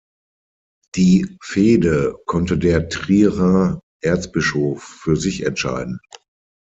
Die 0.95 1.37
Fehde 1.43 2.17
konnte 2.25 2.57
der 2.57 2.89
Trierer 2.89 3.81
Erzbischof 4.03 4.81
für 4.83 5.15
sich 5.15 5.43
entscheiden. 5.45 5.99